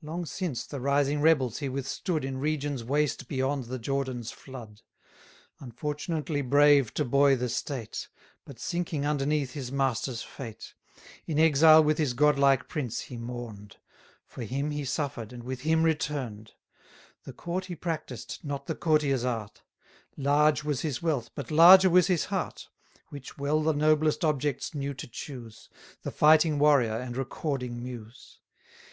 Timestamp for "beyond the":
3.26-3.80